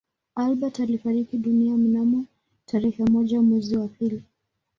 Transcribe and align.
Albert 0.35 0.79
alifariki 0.79 1.37
dunia 1.37 1.77
mnamo 1.77 2.25
tarehe 2.65 3.03
moja 3.05 3.41
mwezi 3.41 3.77
wa 3.77 3.87
pili 3.87 4.23